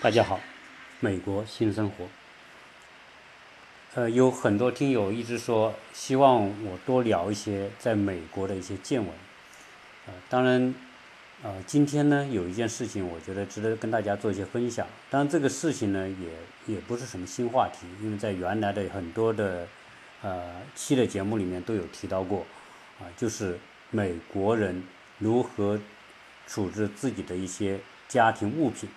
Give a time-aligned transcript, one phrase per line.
[0.00, 0.40] 大家好，
[1.00, 2.08] 美国新生活。
[3.94, 9.10] 呃，有很多听友一直说希望我多聊一些在美国的一些见闻。
[10.06, 10.74] 呃，当然，
[11.44, 14.86] 呃，今天呢有一件事情，我觉得值得跟大家做一些分享。
[15.10, 19.66] 当然，这个事情呢也也不是什么新话题，因为在原来的很多的
[20.22, 22.46] 呃期的节目里面都有提到过，
[23.00, 23.58] 啊、就是
[23.90, 24.84] 美国人
[25.18, 25.76] 如何
[26.46, 28.88] 处置自己的一些家庭物品。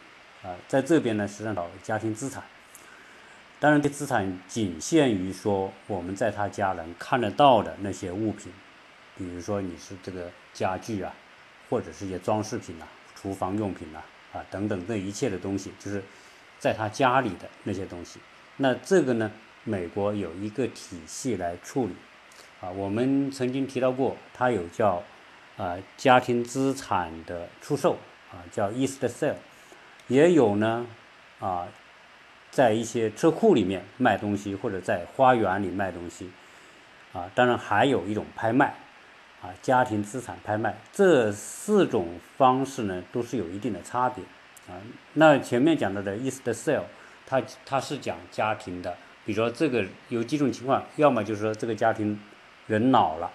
[0.43, 2.43] 啊，在这边呢，实际上找家庭资产。
[3.59, 8.53] 当然，这资产仅限于说我们在他家能看得到的那些物品，
[9.17, 11.11] 比如说你是这个家具啊，
[11.69, 13.99] 或者是一些装饰品呐、厨房用品呐、
[14.33, 16.03] 啊等等这一切的东西，就是
[16.59, 18.19] 在他家里的那些东西。
[18.57, 19.31] 那这个呢，
[19.63, 21.93] 美国有一个体系来处理。
[22.61, 25.03] 啊，我们曾经提到过，它有叫
[25.57, 27.97] 啊家庭资产的出售
[28.31, 29.35] 啊，叫 East Sale。
[30.07, 30.87] 也有呢，
[31.39, 31.67] 啊，
[32.49, 36.31] 在一些车库里面卖东西，或者在花园里卖东西，
[37.11, 38.73] 啊，当然还有一种拍卖，
[39.45, 44.23] 啊，家庭资产拍卖，这四种方式呢都是有一定的差别，
[44.67, 44.73] 啊，
[45.13, 46.81] 那前面讲到的 East Sale，
[47.27, 52.19] 它它是讲家庭的，比如说这个有几种情况，要么就是说这个家庭
[52.65, 53.29] 人老了，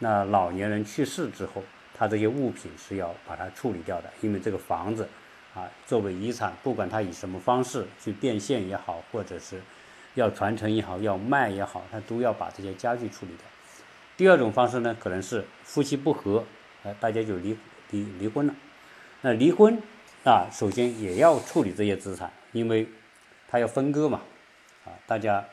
[0.00, 1.62] 那老年人去世之后，
[1.96, 5.08] 他这些物品是要把它处理掉的，因为这个房子。
[5.54, 9.62] 啊，作为遗产，不管他以什么方式去变现也好，或者是
[10.14, 13.46] 要传承也好，要卖也好，他都要把这些家具处理掉。
[14.16, 16.44] 第二种方式呢，可能是夫妻不和，
[16.84, 17.56] 呃，大家就离
[17.90, 18.54] 离离婚了。
[19.22, 19.80] 那离婚
[20.24, 22.86] 啊，首先也要处理这些资产，因为
[23.48, 24.20] 他要分割嘛，
[24.84, 25.44] 啊，大家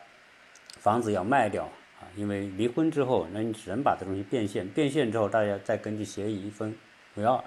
[0.78, 1.64] 房子要卖掉
[2.00, 6.76] 啊，因为离婚之后，那你只能把这东西变现，变现之后，大家再根据协议一分
[7.16, 7.44] 为二。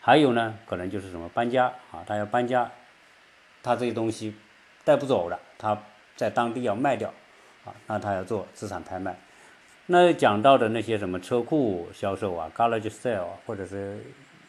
[0.00, 2.70] 还有呢，可能就是什么搬家啊，他要搬家，
[3.62, 4.34] 他这些东西
[4.84, 5.82] 带不走了，他
[6.14, 7.08] 在当地要卖掉
[7.64, 9.18] 啊，那他要做资产拍卖。
[9.86, 13.98] 那讲到的那些什么车库销售啊，garage sale，或者是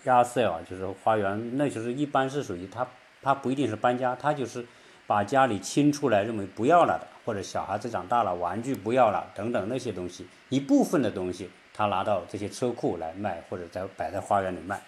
[0.06, 2.88] yard sale，就是花园，那就是一般是属于他
[3.22, 4.66] 他不一定是搬家，他就是
[5.06, 14.80] 把家里清出来认为不要了的，或者小孩子长大了玩具不要了等等那些东西，一部分的东西他拿到这些车库来卖，或者在摆在花园里卖。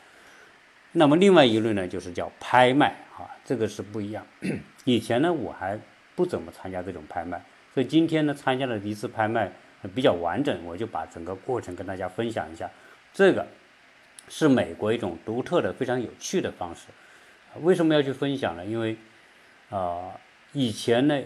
[0.94, 4.26] 那么另外一类呢，就是叫拍卖啊，这个是不一样。
[4.86, 5.78] 以前呢，我还
[6.16, 7.44] 不怎么参加这种拍卖，
[7.74, 9.52] 所以今天呢，参加了一次拍卖
[9.90, 12.70] 比较完整，我就把整个过程跟大家分享一下。
[13.14, 13.48] 这个
[14.30, 16.88] 是美国一种独特的、非常有趣的方式。
[17.62, 18.66] 为什么要去分享呢？
[18.66, 18.98] 因为
[19.70, 20.12] 啊，
[20.54, 21.22] 以前呢，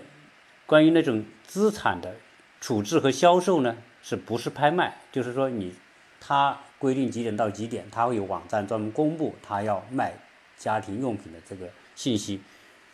[0.65, 2.15] 关于那种资产的
[2.59, 4.97] 处置和销售呢，是不是拍卖？
[5.11, 5.75] 就是说你
[6.19, 6.57] 他。
[6.81, 10.11] 规定几点到几点，他会有网站专门公布他要卖
[10.57, 12.41] 家庭用品的这个信息。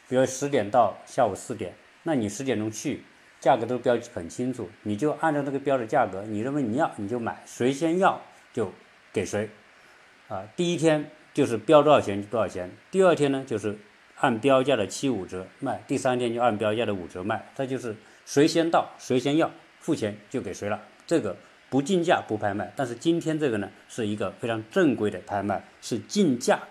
[0.09, 1.73] 比如十点到下午四点，
[2.03, 3.01] 那你十点钟去，
[3.39, 8.21] 价格都标很清楚，你就按照那个标的价格，你认为你要你就买，谁先要
[8.53, 8.71] 就
[9.11, 9.49] 给谁。
[10.27, 13.77] 啊，第一天就是标多少钱就多少钱，第二天呢就是
[14.19, 20.81] 按标价的七五折卖，第三天就按标价的五折卖，这就是谁先到谁先要，付钱就给谁了。
[21.05, 21.35] 这个。
[21.69, 26.61] 不竞价不拍卖，但是今天这个呢是一个非常正规的拍卖，是竞价，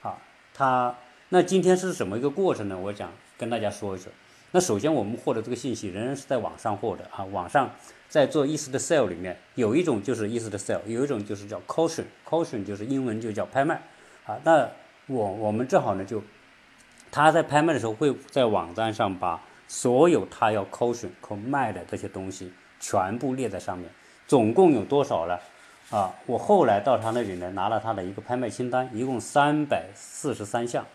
[0.00, 0.16] 啊，
[0.54, 0.94] 它
[1.30, 2.78] 那今天是什么一个过程呢？
[2.78, 4.12] 我想跟大家说一说。
[4.54, 7.68] 那首先我们获得这个信息仍然是在网上获得啊，网上
[8.08, 13.82] 在做意思的 sale 里面有一种就是意思的 sale，有一种就是叫 caution，caution 就是英文就叫拍卖，
[14.24, 14.70] 啊，那
[15.08, 16.22] 我我们正好呢就
[17.10, 23.90] 他在拍卖的时候会在网站上把所有他要 caution 可卖的这些东西全部列在上面。
[24.28, 25.36] 总共有多少呢？
[25.90, 30.86] 啊，我后来到他那里呢，拿了他的一个拍卖清单，一共三百四十三项。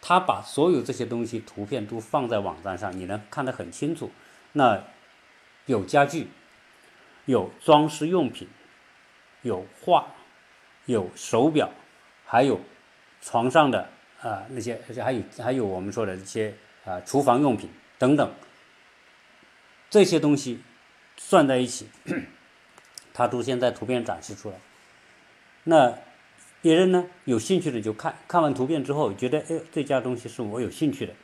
[0.00, 4.10] 他把所有这些东西图片都放在网站上，你能看得很清楚。
[4.52, 4.82] 那
[5.66, 6.28] 有家具，
[7.26, 8.48] 有装饰用品，
[9.42, 10.06] 有画，
[10.86, 11.70] 有手表，
[12.24, 12.60] 还有
[13.20, 13.90] 床上的
[14.22, 16.54] 啊那些，还有还有我们说的这些
[16.84, 18.32] 啊厨房用品等等，
[19.90, 20.62] 这些东西
[21.16, 21.88] 算在一起。
[23.12, 24.56] 它都先在图片展示出来，
[25.64, 25.98] 那
[26.68, 31.14] 别人呢有兴趣的就看看完图片之后，觉得哎这家东西是我有兴趣的，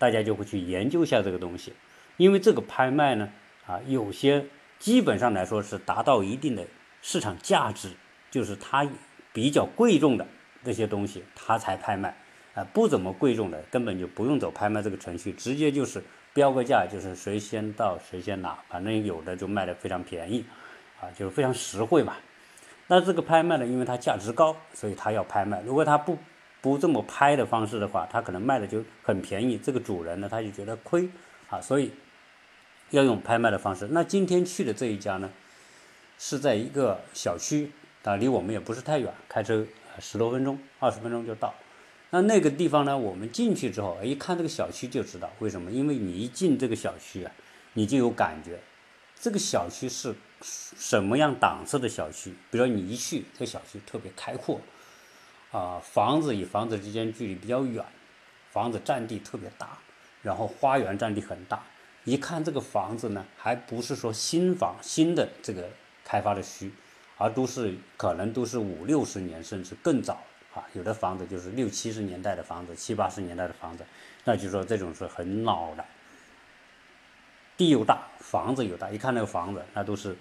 [0.00, 1.72] 大家就会去研究一下这个东西，
[2.16, 3.30] 因为这个拍卖呢
[3.66, 4.44] 啊有些
[4.80, 6.66] 基本上来说是达到一定的
[7.02, 7.92] 市场价值，
[8.32, 8.84] 就是它
[9.32, 10.26] 比较贵重的
[10.64, 12.16] 这些东西它才拍卖
[12.54, 16.02] 啊，不怎么贵重的根本就不用走拍卖这个程序，直接就是
[16.34, 20.44] 标个价，就是谁先到谁先拿，反正有的就卖的非常便宜，
[21.00, 22.16] 啊，就是非常实惠嘛。
[22.92, 25.62] 那这个拍卖呢，因为它价值高，所以它要拍卖。
[25.64, 26.18] 如果它不
[26.60, 31.08] 不这么拍的方式的话，它可能卖的就很便宜，这个主人呢他就觉得亏
[31.48, 31.92] 啊，所以
[32.90, 33.86] 要用拍卖的方式。
[33.92, 35.30] 那今天去的这一家呢，
[36.18, 37.70] 是在一个小区
[38.02, 39.64] 啊，离我们也不是太远，开车
[40.00, 41.54] 十多分钟、二十分钟就到。
[42.10, 47.30] 那那个地方呢，我们进去之后，一看这个小区就知道为什么，因为你一进这个小区啊，
[47.74, 48.58] 你就有感觉，
[49.20, 50.12] 这个小区是。
[50.42, 52.30] 什么样档次的小区？
[52.50, 54.60] 比如说你一去，这个小区特别开阔，
[55.52, 57.84] 啊，房子与房子之间距离比较远，
[58.50, 59.76] 房子占地特别大，
[60.22, 61.62] 然后花园占地很大。
[62.04, 65.68] 一看这个房子呢，还不是说新房新的这个
[66.02, 66.72] 开发的区，
[67.18, 70.22] 而都是可能都是五六十年甚至更早
[70.54, 73.84] 啊，有的房子就是六七十年代的房子，七八十年代的房子，
[74.24, 75.84] 那就说这种是很老的。
[77.58, 80.16] 地又大，房子又大，一看那个房子，那都是。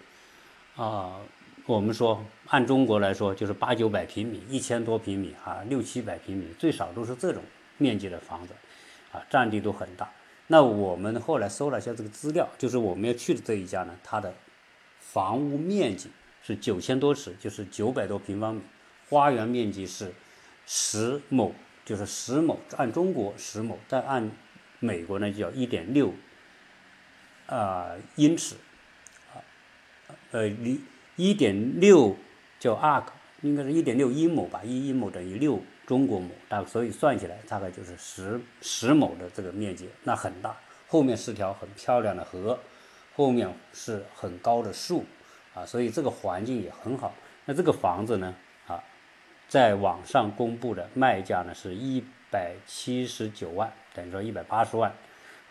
[0.79, 1.19] 啊，
[1.65, 7.43] 我们说按中国来说，就是八九百平米、一千多平米啊，六七百平米，最少都是这种
[7.77, 8.53] 面积的房子，
[9.11, 10.09] 啊，占地都很大。
[10.47, 14.33] 那我们后来搜了一下这个资料，就是我们要去的这一家呢，它的
[15.01, 16.09] 房屋面积
[16.41, 18.61] 是九千多尺，就是九百多平方米，
[19.09, 20.13] 花园面积是
[20.65, 21.53] 十亩，
[21.83, 24.31] 就是十亩，按中国十亩，但按
[24.79, 26.13] 美国呢就叫一点六
[27.47, 28.55] 啊英尺。
[30.31, 30.79] 呃，一
[31.15, 32.15] 一点六
[32.59, 33.05] 叫 arc，
[33.41, 40.55] 应该是一点六英亩吧，一英亩等于六中国亩，大概所以算起来大概就是十十亩的这个面积，那很大。
[40.87, 42.59] 后面是条很漂亮的河，
[43.15, 45.03] 后面是很高的树，
[45.55, 47.11] 啊，所以这个环境也很好。
[47.45, 48.35] 那这个房子呢，
[48.67, 48.83] 啊，
[49.47, 54.93] 在网上公布的卖价呢是一百七十九万，等于说一百八十万，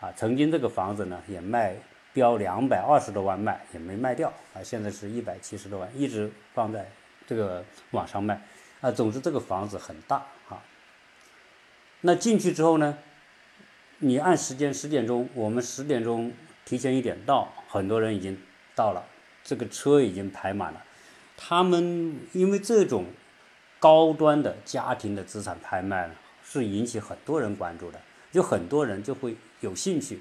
[0.01, 1.75] 啊，曾经这个房子呢也卖。
[2.19, 6.91] 标两百二十多万卖也没卖掉啊，现在是一百七十多万，一直放在
[7.29, 8.43] 这个网上卖
[8.81, 8.91] 啊。
[8.91, 10.17] 总之这个房子很大
[10.49, 10.61] 啊。
[12.01, 12.99] 那进去之后呢，
[13.99, 16.33] 你按时间十点钟，我们十点钟
[16.65, 18.37] 提前一点到，很多人已经
[18.75, 19.05] 到了，
[19.45, 20.83] 这个车已经排满了。
[21.37, 23.05] 他们因为这种
[23.79, 26.15] 高端的家庭的资产拍卖呢，
[26.45, 28.01] 是引起很多人关注的，
[28.33, 30.21] 就很多人就会有兴趣。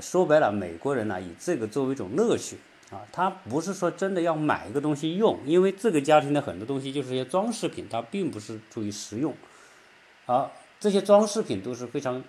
[0.00, 2.56] 说白了，美国人呢以这个作为一种乐趣
[2.90, 9.34] 啊，他不是说真的要买一个东西用，因为这个家庭的很多东西就是一些装饰品，它并不是出于实用，
[10.26, 12.22] 啊这些装饰品都是非常，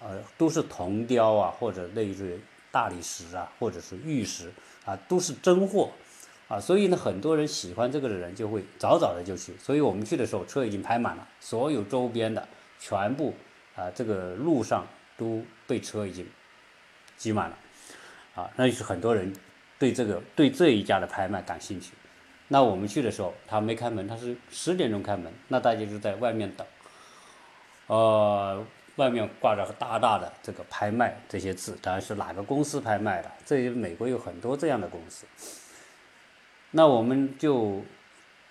[0.00, 2.40] 呃，都是铜雕啊，或者类似于
[2.72, 4.52] 大理石啊，或者是玉石
[4.84, 5.90] 啊，都是真货
[6.48, 12.46] 啊，所以呢，很多人喜欢这个的人就会早早的就去，所以我们去的时候车已经排满了，所有周边的
[12.80, 13.32] 全部
[13.76, 14.84] 啊，这个路上
[15.16, 16.26] 都被车已经。
[17.24, 17.56] 挤满了，
[18.34, 19.32] 啊，那就是很多人
[19.78, 21.94] 对这个对这一家的拍卖感兴趣。
[22.48, 26.66] 那我们去的时候，他没开门，他是十点钟开门，那大家就在外面等。
[27.86, 28.62] 呃，
[28.96, 33.32] 外面挂着大大的这个拍卖这些字，当然是哪个公司拍卖的。
[33.46, 35.24] 这些美国有很多这样的公司。
[36.72, 37.82] 那我们就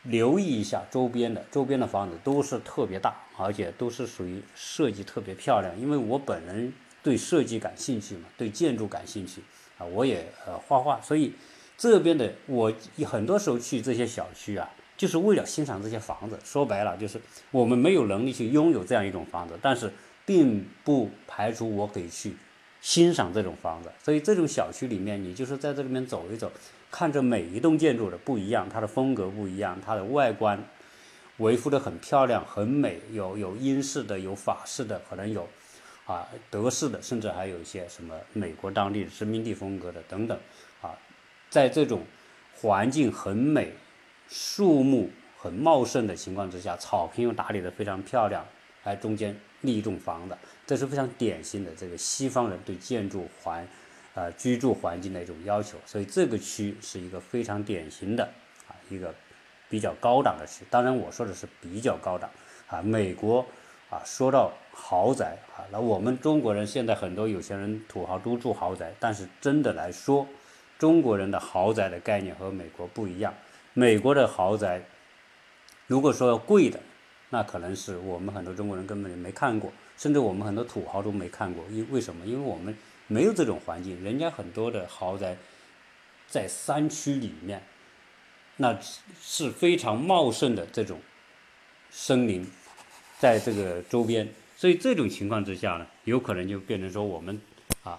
[0.02, 5.80] 留意一下周边的，周边的房子都是特别大，而且都是属于设计特别漂亮。
[5.80, 6.74] 因为我本人。
[7.04, 8.30] 对设计感兴趣嘛？
[8.38, 9.42] 对建筑感兴趣
[9.78, 9.86] 啊！
[9.86, 11.34] 我也呃画画，所以
[11.78, 12.72] 这边的我
[13.06, 16.40] 很多时候去这些小区啊，就是为了欣赏这些房子。
[16.46, 17.20] 说白了，就是
[17.52, 19.92] 我们没有能力去拥有这样一种房子，但是
[20.26, 22.34] 并不排除我可以去
[22.80, 23.92] 欣赏这种房子。
[24.02, 26.50] 所以这种小区里面，你就是在这里面走一走，
[26.90, 30.64] 看着每一栋建筑的不一样，它的风格不一样，它的外观
[31.38, 35.46] 维护的很漂亮、很美，有有英式的，有法式的，可能有。
[36.06, 40.38] 啊，德式的，甚至还有一些什么美国当地的殖民地风格的等等，
[40.82, 40.92] 啊，
[41.50, 42.02] 在这种
[42.60, 43.72] 环境很美、
[44.28, 48.46] 树木很茂盛的情况之下，草坪又打理得非常漂亮，
[48.82, 53.66] 还中间立一栋房子，这是非常典型的这个西方人对建筑环，
[54.14, 55.78] 呃，居住环境的一种要求。
[55.86, 58.26] 所以这个区是一个非常典型的
[58.68, 59.16] 啊，一个
[59.70, 60.66] 比较高档的区。
[60.70, 62.30] 当然，我说的是比较高档
[62.68, 63.46] 啊，美国。
[63.94, 70.28] 啊，说到豪宅啊，那我们中国人现在很多有钱人土豪都住豪宅，但是真的来说，
[70.80, 73.32] 中国人的豪宅的概念和美国不一样。
[73.74, 74.82] 美国的豪宅，
[75.86, 76.80] 如果说要贵的，
[77.30, 81.64] 那可能是我们很多中国人根本就没看过，甚至我们很多土豪都没看过。
[81.70, 82.26] 因为什么？
[82.26, 85.38] 因为我们没有这种环境，人家很多的豪宅
[86.28, 87.62] 在山区里面，
[88.58, 88.76] 那
[89.22, 91.00] 是非常茂盛的这种
[91.92, 92.50] 森林。
[93.24, 94.28] 在这个周边，
[94.58, 97.40] 所以这种情况之下呢，有可能就变成说我们
[97.82, 97.98] 啊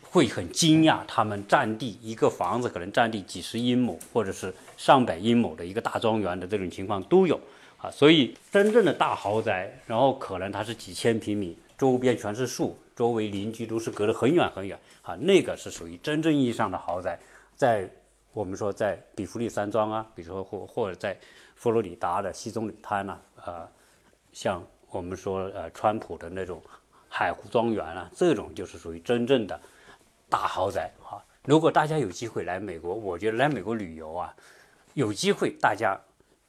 [0.00, 7.40] 会很惊讶，他们占地一个房子可能占地几十英亩，或者是上百英亩的一个大庄园的这种情况都有
[7.76, 7.90] 啊。
[7.90, 17.18] 所以真正的大豪宅，然后可能它是几千平米，周边全是树，周围邻居都是隔得很远很远啊，那个是属于真正意义上的豪宅。
[17.56, 17.90] 在
[18.32, 21.18] 我们说在比弗利山庄啊，比如说或或者在
[21.56, 23.68] 佛罗里达的西棕榈滩呐，呃，
[24.36, 26.62] 像我们说呃川普的那种
[27.08, 29.58] 海湖庄园啊，这种就是属于真正的。
[30.28, 31.24] 大豪宅啊！
[31.44, 34.36] 如果大家有机会来美国，我觉得来美国旅游啊，
[34.92, 35.98] 有机会大家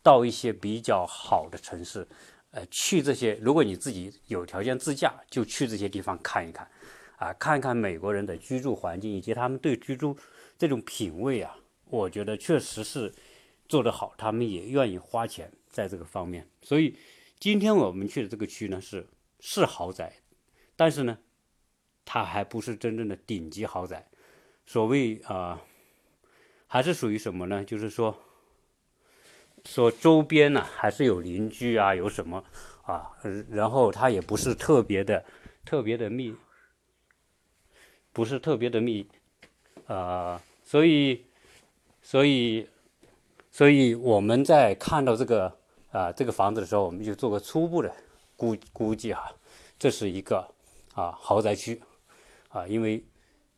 [0.04, 2.06] 到一些比较好的城市，
[2.52, 3.36] 呃，去这些。
[3.36, 6.70] 如果你自己有条件自驾，就去这些地方看一看，
[7.16, 10.18] 啊，看看美国人的居住环境以及他们对居住
[10.58, 13.14] 这种品味啊，我觉得确实是
[13.70, 16.46] 做得好，他们也愿意花钱在这个方面。
[16.64, 16.98] 所以
[17.40, 19.08] 今天我们去的这个区呢，是
[19.40, 20.14] 是豪宅，
[20.76, 21.18] 但是呢。
[22.10, 24.08] 它还不是真正的顶级豪宅，
[24.66, 25.62] 所谓啊，
[26.66, 27.66] 还是属于什么呢？
[27.66, 28.18] 就是说，
[29.66, 32.42] 说周边呢还是有邻居啊，有什么
[32.84, 33.12] 啊，
[33.50, 35.26] 然后它也不是特别的、
[35.66, 36.34] 特别的密，
[38.14, 39.06] 不是特别的密
[39.88, 41.26] 啊，所以，
[42.02, 42.70] 所以，
[43.52, 45.60] 所以我们在看到这个
[45.92, 47.94] 啊这个房子的时候，我们就做个初步的
[48.36, 49.32] 估估计哈，
[49.80, 50.48] 这是一个
[50.94, 51.82] 啊豪宅区。
[52.50, 53.04] 啊，因为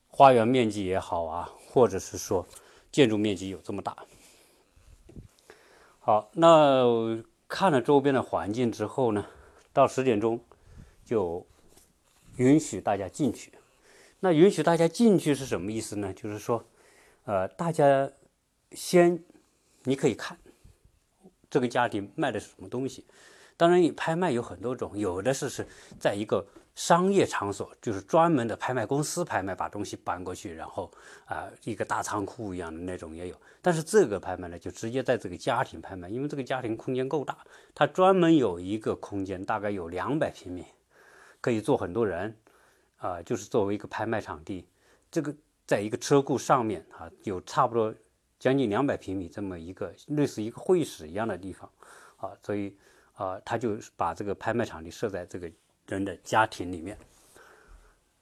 [0.08, 2.46] 花园面积也好啊，或者是说
[2.92, 3.96] 建筑面积有这么大。
[6.00, 6.84] 好，那
[7.48, 9.26] 看了周边的环境之后呢，
[9.72, 10.44] 到十点钟
[11.06, 11.46] 就
[12.38, 13.54] 允许大家进去。
[14.22, 16.12] 那允许大家进去是什么意思呢？
[16.12, 16.66] 就是说，
[17.26, 18.12] 呃，大家
[18.72, 19.24] 先
[19.84, 20.38] 你可以看
[21.50, 23.06] 这个家庭卖的是什么东西。
[23.58, 25.68] 当然，拍卖有很多种，有的是是
[26.00, 26.46] 在一个。
[26.76, 30.90] 商业场所就是专门的拍卖公司拍卖，把东西搬过去，然后
[31.26, 33.36] 啊，一个大仓库一样的那种也有。
[33.62, 37.38] 但是这个拍卖呢，就直接在这个家庭拍卖，因为这个家庭空间够大，
[37.76, 40.64] 它专门有一个空间，大概有两百平米，
[41.42, 42.34] 可以坐很多人，
[43.00, 44.66] 啊，就是作为一个拍卖场地。
[45.12, 45.36] 这个
[45.68, 47.94] 在一个车库上面啊，有差不多
[48.40, 51.70] 将近两百平米这么一个类似一个会议室一样的地方，
[52.18, 52.76] 啊，所以
[53.14, 55.52] 啊，他就把这个拍卖场地设在这个。
[55.90, 56.96] 人的家庭里面，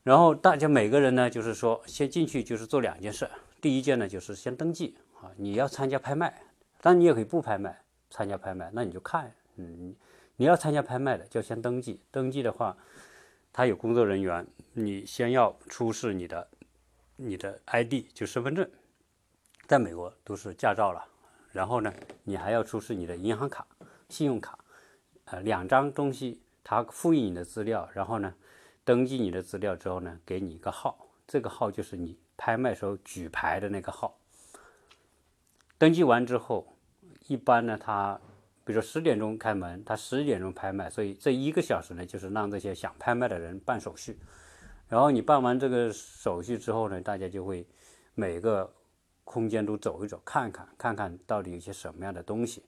[0.01, 3.29] 然后大家每个人呢，就是说先进去就是做两件事。
[3.59, 6.43] 第一件呢，就是先登记啊，你要参加拍卖，
[6.79, 7.77] 当然你也可以不拍卖，
[8.09, 9.93] 参加拍卖，那你就看，嗯，
[10.38, 12.00] 你要参加拍卖的就先登记。
[12.09, 12.77] 登记的话，
[13.51, 16.47] 他有工作人员，你先要出示你的
[17.17, 18.65] 你的 ID，就身份证，
[19.67, 21.05] 在美国都是驾照了。
[21.51, 21.93] 然后呢，
[22.24, 23.67] 你还要出示你的银行卡、
[24.09, 24.57] 信用卡，
[25.25, 26.41] 呃，两张东西。
[26.69, 28.36] 他复印你的资料，然后呢，
[28.83, 34.19] 登记你的资料之后呢，给你一个号，这个号就是你拍卖时候举牌的那个号。
[35.77, 36.75] 登记完之后，
[37.29, 38.19] 一般呢，他
[38.65, 44.19] 比如说十点钟开门，他十一点钟拍卖，所以这一个小时呢，就是让这些想拍卖的人办手续。
[44.89, 47.65] 然后你办完这个手续之后呢，大家就会
[48.13, 48.69] 每个
[49.27, 52.63] 空间都走一走，看看看看到底有些什么样的东西。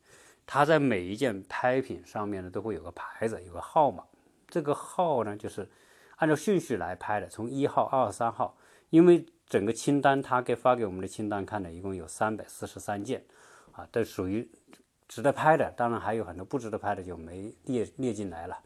[0.46, 4.04] 它在每一件拍品上面呢，都会有个牌子，有个号码。
[4.50, 5.70] 这个号呢，就是
[6.18, 8.58] 按照顺序来拍的，从一号、二、三号。
[8.89, 13.24] 因为整个清单，他给发给我们的清单看的，一共有三百四十三件，
[13.72, 14.50] 啊，都属于
[15.08, 15.72] 值得拍的。
[15.78, 18.60] 当然还有很多不值得拍的，就没列列进来了。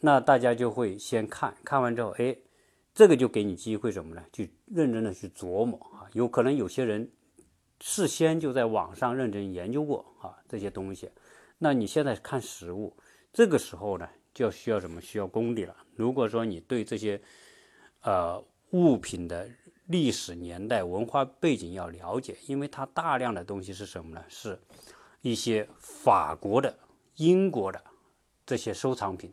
[0.00, 2.36] 那大家就会先看看完之后，哎，
[2.94, 4.24] 这个就给你机会什么呢？
[4.32, 6.08] 去认真的去琢磨啊。
[6.12, 7.10] 有可能有些人。
[7.80, 11.10] 事先就在网上认真研究过啊这些东西，
[11.58, 12.96] 那你现在看实物，
[13.30, 15.00] 这个时候呢就要需要什么？
[15.02, 15.76] 需要功底了。
[15.94, 17.20] 如果说你对这些
[18.02, 19.50] 呃物品的
[19.86, 24.24] 历史年代、文化背景要了解，因为它大量的东西是什么呢？
[24.28, 24.58] 是
[25.20, 26.74] 一些法国的、
[27.16, 27.84] 英国的
[28.46, 29.30] 这些收藏品，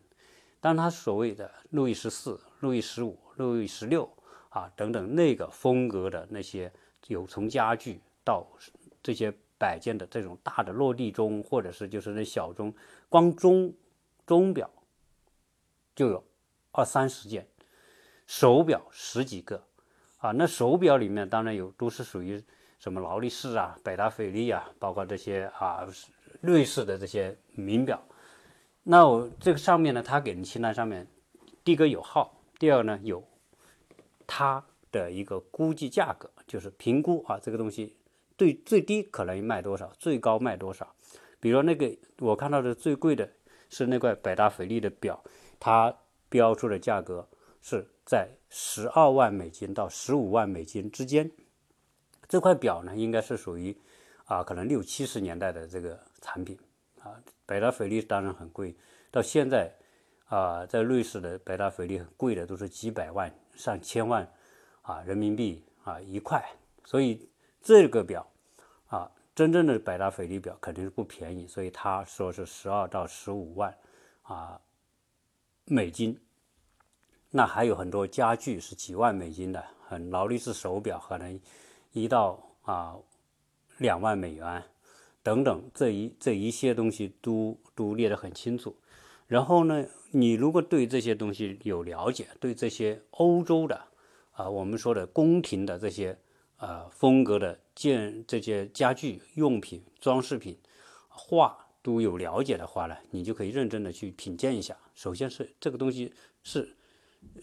[0.61, 4.09] 当他所谓的路易十四、路易十五、路易十六
[4.47, 6.71] 啊等等那个风格的那些
[7.07, 7.99] 有从家具。
[8.23, 8.45] 到
[9.01, 12.71] 这些摆件的这种大的落地钟，或者是就是那小钟，
[13.09, 13.73] 光钟
[14.27, 14.69] 钟表
[15.95, 16.23] 就有
[16.71, 17.47] 二三十件，
[18.27, 19.65] 手表十几个
[20.17, 20.29] 啊。
[20.33, 22.39] 那手表里面当然有，都是属于
[22.77, 25.83] 什么劳力士啊、百达翡丽啊，包括这些啊
[26.41, 27.99] 瑞士的这些名表。
[28.83, 31.07] 那我这个上面呢，他给的清单上面，
[31.63, 33.23] 第一个有号，第二呢有
[34.25, 37.95] 它的一个估计价格，就是评估啊这个东西。
[38.37, 40.95] 最最低可能卖多少，最高卖多少？
[41.39, 43.29] 比如那个我看到的最贵的
[43.69, 45.23] 是那块百达翡丽的表，
[45.59, 45.95] 它
[46.27, 47.27] 标出的价格
[47.61, 51.29] 是在十二万美金到十五万美金之间。
[52.27, 53.77] 这块表呢，应该是属于
[54.25, 56.57] 啊，可能六七十年代的这个产品
[57.03, 57.21] 啊。
[57.45, 58.75] 百达翡丽当然很贵，
[59.11, 59.73] 到现在
[60.25, 64.25] 啊，在瑞士的百达翡丽很贵的都是几百万、上千万
[64.83, 66.41] 啊人民币啊一块，
[66.85, 67.29] 所以
[67.61, 68.25] 这个表
[68.87, 73.75] 啊，真正的百达翡丽表肯定是不便宜，所以他说是十二到十五万
[74.21, 74.61] 啊
[75.65, 76.17] 美金。
[77.29, 81.39] 那还有很多家具是几万美金的，很劳力士手表可能
[81.91, 82.95] 一到啊
[83.77, 84.63] 两万美元
[85.23, 88.75] 等等，这一这一些东西都都列得很清楚。
[89.27, 93.81] 然后呢，你如果对这些东西有了解，对这些欧洲的
[94.31, 96.17] 啊我们说的宫廷的这些
[96.57, 100.57] 呃风格的建这些家具用品、装饰品、
[101.07, 104.77] 画都有了解的话呢，你就可以认真的去品鉴一下。
[104.93, 106.13] 首先是这个东西
[106.43, 106.75] 是。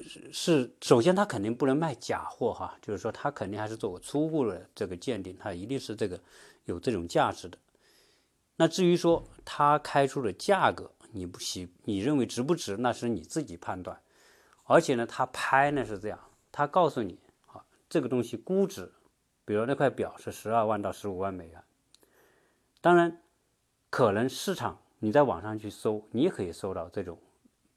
[0.09, 6.21] 是是，首先他肯定不能卖假货哈，就是说他肯定还是做过初步的这个鉴定，他一定是这个
[6.65, 7.57] 有这种价值的。
[8.61, 14.01] 那至于说他开出的价格，你不喜，你认为值不值，那是你自己判断。
[14.65, 16.19] 而且呢，他拍呢是这样，
[16.51, 18.93] 他告诉你啊，这个东西估值，
[19.45, 21.63] 比如那块表是十二万到十五万美元。
[22.81, 23.23] 当然，
[23.91, 27.17] 可能市场你在网上去搜，你也可以搜到这种。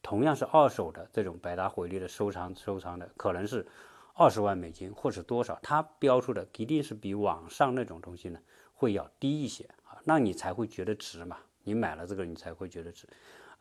[0.01, 3.67] 同样是二手的这种百达翡丽的收藏收藏的，可能是
[4.15, 8.39] 二十万美金或者多少，它标出的一定是比网上那种东西呢
[8.73, 9.69] 会要低一些，
[10.03, 13.07] 那你才会觉得值嘛，你买了这个你才会觉得值。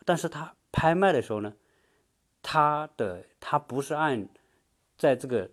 [0.05, 1.55] 但是它拍卖的时候呢，
[2.43, 4.29] 它的它不是按
[4.97, 5.51] 在这个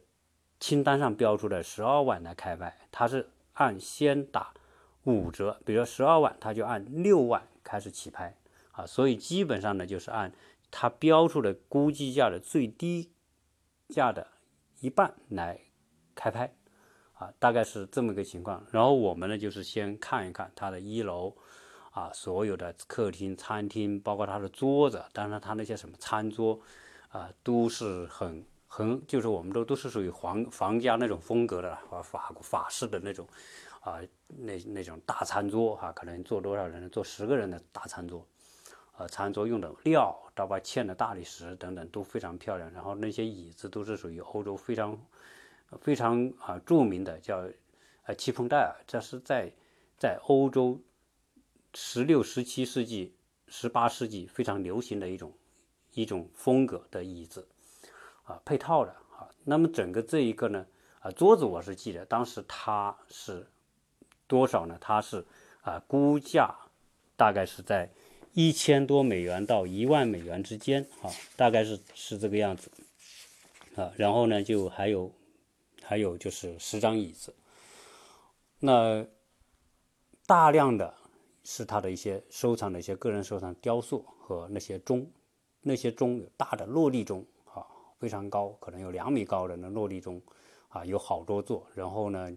[0.59, 4.53] 清单上标出的十二万来开卖，它是按先打
[5.03, 8.35] 五折，比如说十二万，它就按六万开始起拍
[8.71, 10.31] 啊，所以基本上呢就是按。
[10.69, 13.09] 它标出的估计价的最低
[13.87, 14.27] 价的
[14.81, 15.61] 一半来
[16.13, 16.53] 开拍，
[17.17, 18.63] 啊，大概是这么个情况。
[18.71, 21.35] 然后我们呢，就是先看一看它的一楼，
[21.91, 26.59] 啊，所有的客厅、餐厅，包括它的桌子，当然它那些什么餐桌，
[27.09, 33.27] 啊，都是很很，就是我们都都是属于皇皇家那种风格的，啊，法法式的那种，
[33.81, 36.89] 啊，那那种大餐桌，哈，可能坐多少人？
[36.89, 38.25] 坐十个人的大餐桌。
[38.99, 42.71] 呃，餐桌用的料，包括嵌的大理石等等都非常漂亮。
[42.73, 44.99] 然后那些椅子都是属于欧洲非常
[45.81, 47.47] 非常啊著名的，叫
[48.03, 49.51] 呃戚风戴尔，这是在
[49.97, 50.79] 在欧洲
[51.73, 53.13] 十六、十七世纪、
[53.47, 55.33] 十八世纪非常流行的一种
[55.93, 57.47] 一种风格的椅子
[58.23, 59.29] 啊，配套的啊。
[59.43, 60.65] 那么整个这一个呢
[60.99, 63.47] 啊桌子我是记得，当时它是
[64.27, 64.77] 多少呢？
[64.79, 65.25] 它是
[65.61, 66.55] 啊估价
[67.15, 67.89] 大概是在。
[68.33, 72.69] 一千多美元到一万美元之间，啊，大概是是这个样子，
[73.75, 75.11] 啊，然后呢，就还有
[75.87, 77.33] 还有就是十张椅子，
[78.59, 79.05] 那
[80.25, 80.93] 大量的
[81.43, 85.09] 是他的一些收藏的一些个人收藏雕塑和那些钟，
[85.61, 87.65] 那些钟有大的落地钟，啊，
[87.99, 90.21] 非常高，可能有两米高的那落地钟，
[90.67, 92.29] 啊，有好多座，然后呢，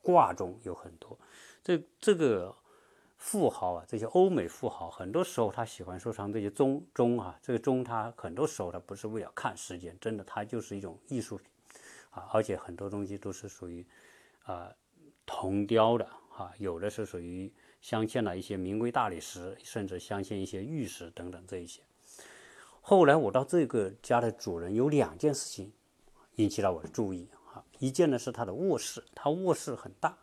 [0.00, 1.18] 挂钟有很多，
[1.64, 2.54] 这这个。
[3.18, 7.40] 富豪啊，这些欧美富豪，很多时候他喜欢收藏这些钟钟啊。
[7.42, 11.46] 这个钟，他很多时候他不是为了看时间，真的，它就是一种艺术品
[12.16, 12.28] 啊。
[12.32, 13.86] 而且很多东西都是属于
[14.44, 14.72] 啊
[15.24, 21.82] 铜雕的啊，有的是属于镶嵌了一些名贵大理石，甚至镶嵌一些玉石等等这一些。
[22.80, 25.72] 后来我到这个家的主人有两件事情
[26.36, 30.16] 引起了我的注意啊，一件呢是他的卧室，他卧室很大。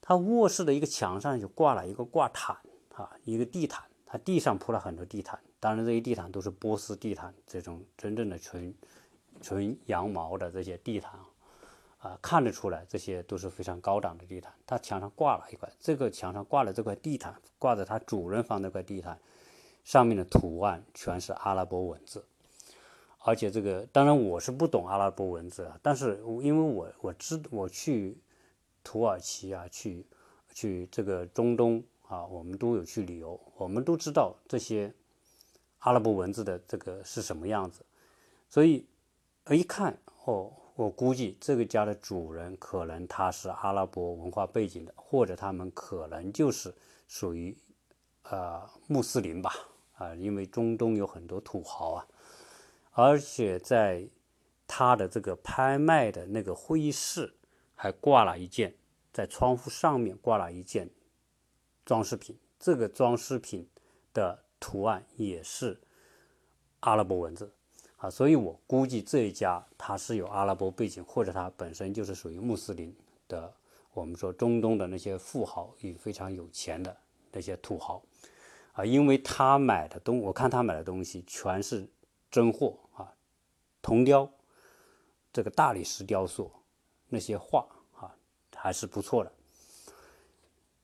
[0.00, 2.56] 他卧室的一个墙上就挂了一个挂毯
[2.94, 8.72] 啊，一个地毯，他地上铺了很多地毯，当然这些地毯都是波斯地毯，这种真正的纯
[9.40, 11.12] 纯羊毛的这些地毯
[11.98, 14.52] 啊，看得出来这些都是非常高档的地毯。
[14.66, 19.18] 它墙上挂了一块，这个墙上挂了这块地毯，挂着他主人房那块地毯
[19.84, 22.24] 上面的图案全是阿拉伯文字，
[23.20, 28.18] 而且这个当然我是不懂阿拉伯文字啊，但是因为我我知我去。
[28.88, 30.06] 土耳其啊，去
[30.54, 34.94] 去这个中东啊，我们都有去旅游，我们都知道这些
[35.78, 37.84] 阿拉伯文字的这个是什么样子，
[38.48, 38.86] 所以
[39.54, 46.74] 一看哦，我估计这个家的主人可能他是阿拉伯文化背景的，或者他们可能就是
[47.06, 47.56] 属于
[48.24, 49.52] 呃穆斯林吧
[49.94, 52.06] 啊，因为中东有很多土豪啊，
[52.92, 54.08] 而且在
[54.66, 57.34] 他的这个拍卖的那个会议室。
[57.78, 58.74] 还挂了一件，
[59.12, 60.88] 在窗户上面挂了一件
[61.84, 63.68] 装饰品，这个装饰品
[64.14, 65.78] 的图案也是
[66.80, 67.52] 阿拉伯文字，
[67.96, 72.94] 啊，所以我估计这一家他是有阿拉伯背景，或者他本身就是属于穆斯林
[73.26, 73.52] 的，
[73.92, 76.94] 我们说中东的那些富豪与非常有钱的
[77.32, 78.02] 那些土豪，
[78.72, 81.88] 啊，因为他买的东，我看他买的东西全是
[82.30, 83.12] 真货啊，
[83.80, 84.30] 铜雕，
[85.32, 86.50] 这个大理石雕塑，
[87.08, 88.14] 那些画啊
[88.54, 89.32] 还是不错的。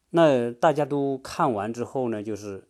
[0.09, 2.67] 那大家都看完之后呢，就是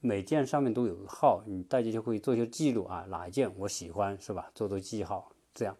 [0.00, 4.50] 每件上面都有个号，你大家就会做一些记录啊，哪一件我喜欢是吧？
[4.54, 5.76] 做做记号这样。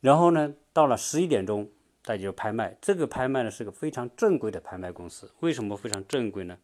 [0.00, 1.68] 然后呢，到了十一点钟，
[2.02, 2.76] 大家就拍卖。
[2.80, 5.30] 这个拍卖呢是个非常正规的拍卖公司。
[5.40, 6.58] 为什么非常正规呢？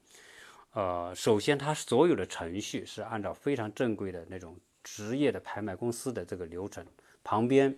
[0.72, 6.86] 呃，首先它所有的程序是按照非常正规的那种职业的拍卖公司的这个流程，
[7.22, 7.76] 旁边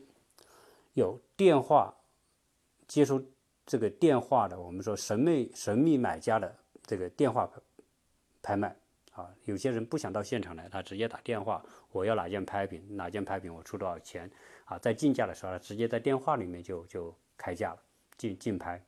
[0.93, 1.95] 有电话
[2.87, 3.23] 接收。
[3.67, 7.49] 这个电话的，我们说神秘神秘买家的这个电话
[8.45, 8.77] 拍卖
[9.13, 14.31] 啊，有些人不想到现场来，他直接打电话，我要哪件拍品，哪件拍品我出多少钱
[14.67, 14.79] 啊？
[14.79, 17.81] 在竞价的时候，他直接在电话里面就就开价了，
[18.19, 18.85] 竞竞拍。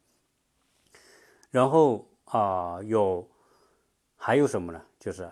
[1.51, 3.27] 然后啊，有
[4.17, 4.83] 还有什么呢？
[5.01, 5.27] 就是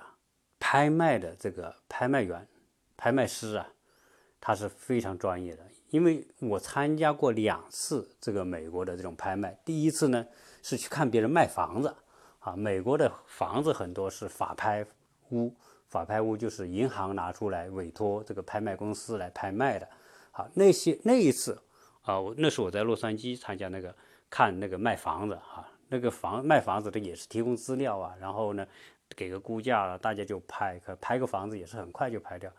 [0.59, 2.49] 拍卖的这个拍卖员、
[2.97, 3.69] 拍卖师啊，
[4.41, 5.63] 他是非常专业的。
[5.91, 10.27] 因为我参加过两次这个美国的这种拍卖，第一次呢
[10.63, 11.95] 是去看别人卖房子，
[12.45, 14.85] 啊，美国的房子很多是法拍
[15.31, 15.51] 屋，
[15.89, 19.89] 法拍屋就是银行拿出来委托这个拍卖公司来拍卖的，
[20.31, 21.59] 好，那些那一次
[22.03, 23.95] 啊，我那是我在洛杉矶参加那个
[24.29, 28.67] 看那个卖房子，哈，那个房卖房子的也是提供资料啊，然后呢
[29.17, 32.53] 给个估价了，大家就拍，可拍个房子也是很快就拍掉，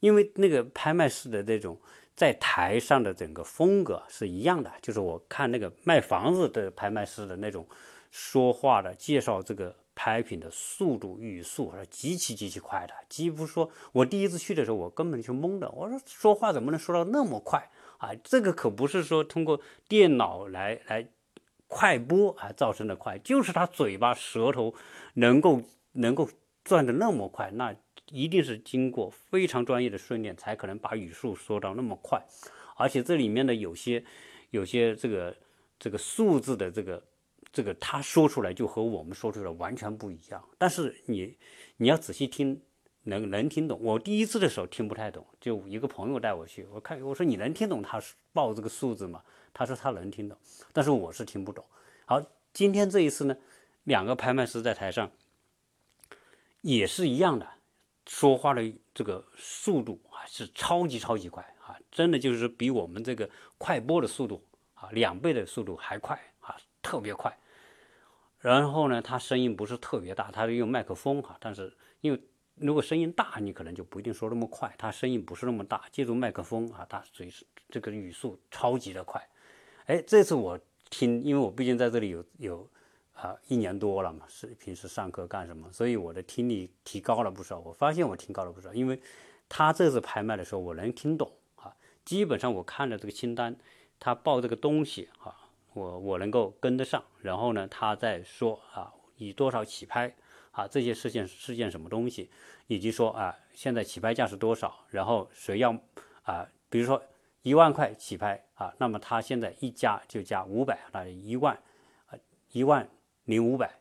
[0.00, 1.78] 因为那个拍卖式的这种。
[2.16, 7.66] 在台上的整个风格是一样的，就是我看那个卖房子的拍卖式的那种
[8.10, 18.10] 说话的介绍这个拍品的速度语速是极其极其快的，几乎说我第一次去的时候我根本就懵的，我说说话怎么能说到那么快啊？
[18.22, 21.08] 这个可不是说通过电脑来来
[21.66, 24.74] 快播啊造成的快，就是他嘴巴舌头
[25.14, 26.28] 能够能够
[26.64, 27.74] 转的那么快，那。
[28.12, 32.20] 一定是经过非常专业的训练，才可能把语速说到那么快，
[32.74, 34.02] 而且这里面的有些
[34.50, 35.36] 有些这个
[35.78, 37.00] 这个数字的这个
[37.52, 40.42] 这个他说出来就和我们说出来完全不一样。
[40.58, 41.36] 但是你
[41.76, 42.60] 你要仔细听，
[43.04, 43.78] 能能听懂。
[43.82, 48.00] 我第一次的时候听不太懂，就一个朋友带我去，我看我说你能听懂他
[48.32, 49.22] 报这个数字吗？
[49.52, 50.38] 他说他能听懂，
[50.72, 51.64] 但是我是听不懂。
[52.06, 53.36] 好，今天这一次呢，
[53.84, 55.10] 两个拍卖师在台上
[56.60, 57.46] 也是一样的。
[58.06, 61.78] 说话的这个速度啊，是超级超级快啊！
[61.92, 66.20] 真的就是比我们这个快播的速度啊，两倍的速度还快，
[66.82, 67.38] 特别快。
[68.38, 72.22] 然后呢，他声音不是特别大，他是用麦克风哈，但是因为
[72.54, 74.74] 如果声音大，你可能就不一定说那么快。
[74.78, 79.26] 他声音不是那么大，借助麦克风啊，他随时这个语速超级的快。
[79.86, 82.70] 哎，这次我听，因为我毕竟在这里有有。
[83.12, 85.70] 啊，一年多了嘛，是平时上课干什么？
[85.70, 87.58] 所以我的听力提高了不少。
[87.58, 88.98] 我发现我听高了不少，因为
[89.46, 91.76] 他这次拍卖的时候，我能听懂啊。
[92.02, 93.54] 基本上我看了这个清单，
[93.98, 95.36] 他报这个东西啊，
[95.72, 97.02] 我我能够跟得上。
[97.20, 100.14] 然后呢，他在说啊，以多少起拍
[100.52, 102.30] 啊，这些事件是件什么东西，
[102.66, 104.84] 以及说啊，现在起拍价是多少？
[104.90, 105.76] 然后谁要
[106.22, 107.02] 啊，比如说
[107.42, 111.54] 一万块起拍啊，那么他现在一加就加五百，那一万
[112.06, 112.18] 啊，
[112.52, 112.88] 一万。
[113.26, 113.72] 零五百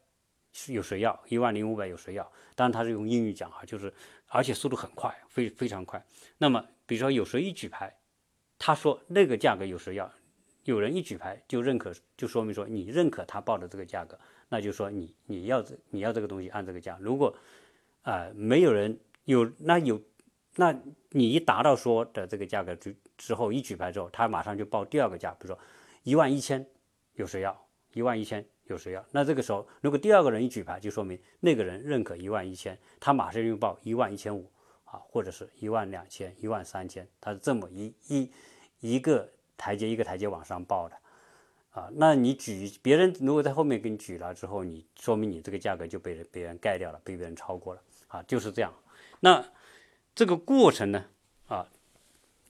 [0.52, 1.20] 是有谁要？
[1.28, 2.32] 一万零五百有谁要？
[2.54, 3.92] 当然他是用英语讲哈，就是
[4.28, 6.06] 而且速度很快，非非常快。
[6.38, 7.92] 那么比如说有谁一举牌，
[8.60, 10.12] 他说那个价格有谁要？
[10.64, 14.20] 有人一举牌就认可，就说明说你认可他报的这个价格，
[14.50, 16.98] 那就说你你要这你要这个东西按这个价。
[17.02, 17.36] 如果
[18.04, 20.02] 啊没有人有那有
[20.56, 20.78] 那
[21.12, 25.60] 你一达到说的这个价格之之后一举牌之后，他马上就报第二个价，比如说
[26.04, 26.66] 一万一千
[27.14, 27.66] 有谁要？
[27.94, 28.46] 一万一千。
[28.66, 29.04] 有谁要？
[29.10, 34.48] 那这个时候，如果第二个人一举牌，就说明那个人认可一万一千，他马上就报一万一千五
[34.86, 38.32] 啊，或者是一万两千、一万三千，他是这么一一
[38.80, 39.28] 一个
[39.60, 40.96] 台阶一个台阶往上报的
[41.72, 41.88] 啊。
[41.94, 48.74] 那你举别人如果在后面给你举了之后，你说明你这个价格就被人别人盖掉了，被别人超过了啊，就是这样。
[49.20, 49.46] 那
[50.16, 51.06] 这个过程呢
[51.48, 51.68] 啊，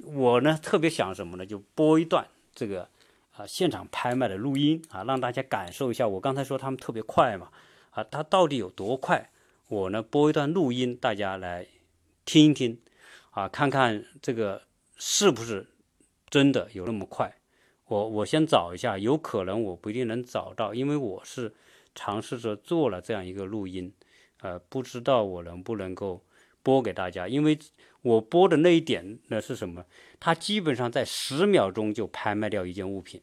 [0.06, 1.46] 我呢特别想什么呢？
[1.46, 2.88] 就播一段这个。
[3.32, 6.06] 啊，现场拍卖的录音啊，让大家感受一下。
[6.06, 7.50] 我刚才说他们特别快嘛，
[7.92, 9.30] 啊，他到底有多快？
[9.68, 11.66] 我呢播一段录音，大家来
[12.26, 12.82] 听一听，
[13.32, 14.64] 啊，看看这个
[14.98, 15.66] 是不是
[16.30, 17.36] 真的有那么快。
[17.86, 21.54] 我我先找一下，有可能我不一定能找到，因为我是
[21.96, 23.92] 尝试着做了这样一个录音，
[24.42, 26.24] 呃，不知道我能不能够
[26.62, 27.58] 播给大家，因为
[28.04, 29.86] 我播的那一点呢是什么？
[30.20, 33.22] 它基本上在十秒钟就拍卖掉一件物品，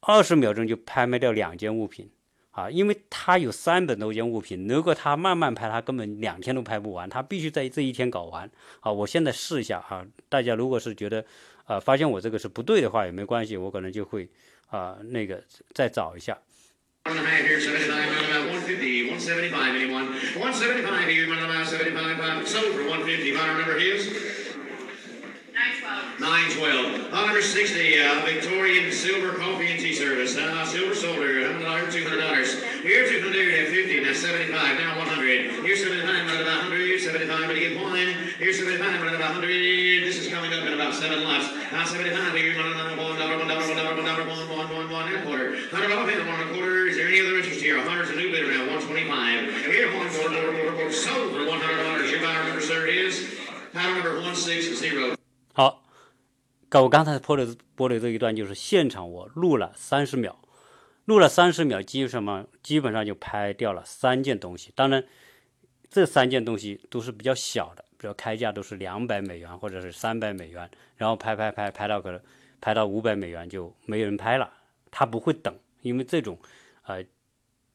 [0.00, 2.10] 二十秒钟就拍卖掉两件物品。
[2.58, 8.50] 啊，因为他有三百多件物品，如果他慢慢拍，他根本两天都拍不完，他必须在这一天搞完。
[8.80, 11.24] 啊，我现在试一下啊，大家如果是觉得，
[11.66, 14.28] 呃，发现我这个是不对的话也没关系，我可能就会
[14.70, 15.40] 啊那个
[15.72, 16.36] 再找一下。
[26.18, 27.12] 912.
[27.14, 30.36] Number 60, uh, Victorian Silver Coffee and Tea Service.
[30.36, 32.82] Uh, silver Soldier, $100, $200.
[32.82, 35.62] Here, 200 at 50, now 75, now 100.
[35.62, 37.94] Here's 75, right about 100, here's 75, we get one.
[38.42, 39.46] Here's 75, right about 100.
[39.46, 41.54] This is coming up in about seven laps.
[41.70, 44.48] Now 75, we get one, one, one, dollar, one, dollar, one, dollar, one, dollar, one,
[44.50, 45.54] one, one, one, and a quarter.
[45.70, 46.90] Hundred off and one and a quarter.
[46.90, 47.78] Is there any other interest here?
[47.78, 49.70] Hundred's a new bid around 125.
[49.70, 50.10] Here, one.
[50.90, 52.10] sold for $100.
[52.10, 53.38] Your buyer number, sir, is
[53.72, 55.14] paddle number 160.
[55.54, 55.87] 好。
[56.74, 60.38] 我刚才播的播的这一段就是现场，我录了三十秒，
[61.06, 64.70] 录了三十秒，基本上基本上就拍掉了三件东西。
[64.74, 65.02] 当然，
[65.88, 72.22] 这三件东西都是比较小的，比如开价都是两百美元或者是三百美元，然后拍拍拍拍到个
[72.60, 74.52] 拍到五百美元就没人拍了，
[74.90, 76.38] 他不会等，因为这种
[76.82, 77.02] 呃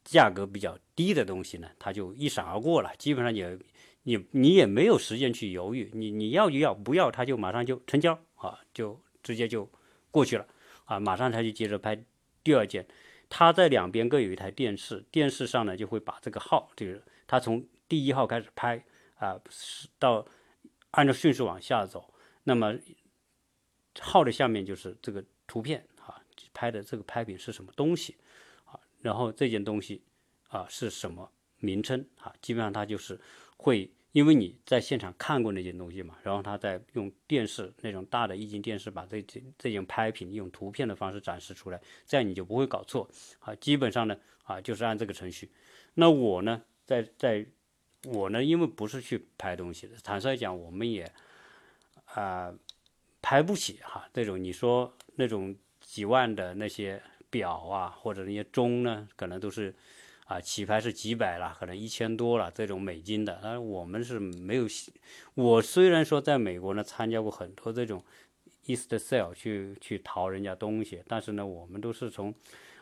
[0.03, 3.57] 价格比较低的东西呢，他就一闪而过了，基本上也。
[4.05, 9.69] 你你也没有时间去犹豫，你你要就要，不要他就马上就成交啊，就直接就
[10.11, 10.45] 过去了
[10.83, 12.03] 啊，马上他就接着拍
[12.43, 12.85] 第二件，
[13.29, 18.83] 他在两边各有一台电视，电视上呢就会把这个号，就是他从第一号开始拍
[19.15, 19.39] 啊，
[19.97, 20.27] 到
[20.91, 22.13] 按照顺序往下走，
[22.43, 22.77] 那么
[24.01, 26.21] 号的下面就是这个图片啊，
[26.53, 28.17] 拍的这个拍品是什么东西
[28.65, 30.03] 啊，然后这件东西
[30.49, 33.17] 啊是什么名称啊，基本上它就是。
[33.63, 43.55] 会，因为你在现场看过那件东西嘛，然后他再用电视那种大的液晶电视把这这这件拍品用图片的方式展示出来，这样你就不会搞错啊。
[43.55, 45.49] 基本上呢，啊就是按这个程序。
[45.93, 47.45] 那我呢，在在
[48.03, 51.09] 我呢，因为不是去拍东西的，坦率讲，我们也
[52.03, 52.53] 啊
[53.21, 54.09] 拍不起哈。
[54.13, 59.73] 这种你说那种几万的那些表啊，或者那些钟呢，可能都是。
[60.25, 63.39] 啊，起拍是几百了，可能一千多了，这种美金的。
[63.43, 64.65] 但是我们是没有。
[65.33, 68.03] 我虽然说在美国呢参加过很多这种
[68.65, 72.33] East Sale 去去淘人家东西，但是呢，我们都是从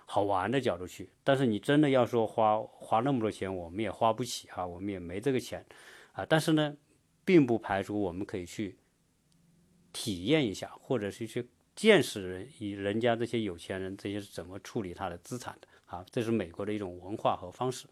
[0.06, 1.10] 好玩的角度去。
[1.24, 5.66] 但是你真的要说花花那么多钱，我们也花不起啊，我们也没这个钱
[6.12, 6.24] 啊。
[6.24, 6.78] 但是呢，
[7.26, 8.78] 并不排除我们可以去
[9.92, 12.48] 体验一下，或者是去见识人
[12.84, 15.68] 人家这些有钱人这些是怎么处理他的资产的。
[15.92, 17.86] 啊，这是美国的一种文化和方式。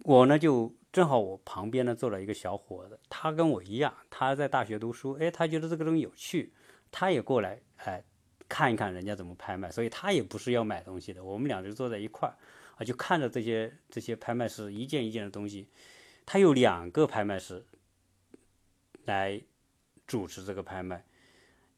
[0.00, 6.52] 我呢，就正好我旁边呢坐了一个小伙子，他跟我一样，他在大学读书，哎，他觉得这个东西有趣，
[6.90, 8.04] 他也过来，哎，
[8.46, 11.24] 看一看人家怎么拍卖，所以他也不是要买东西的。
[11.24, 12.36] 我们俩就坐在一块儿，
[12.76, 15.66] 啊，就看着这些这些拍卖师一件一件的东西。
[16.26, 17.64] 他有两个拍卖师
[19.06, 19.40] 来
[20.06, 21.06] 主持这个拍卖，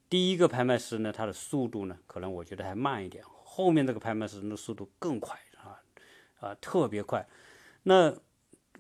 [0.09, 3.23] 第一个拍卖师呢，他的速度呢，可能我觉得还慢一点。
[3.55, 5.79] 后面这个拍卖师的速度更快啊，
[6.41, 7.25] 啊，特别快。
[7.85, 8.13] 那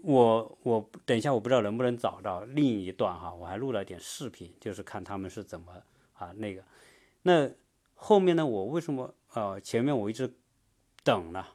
[0.03, 5.81] 我我等一下，我不知道能不能找到另一段哈，我还录了点视频，就是看他们是怎么
[6.15, 6.65] 啊那个。
[7.23, 7.49] 那
[7.95, 10.35] 后面呢，我为什么呃前面我一直
[11.05, 11.47] 等呢？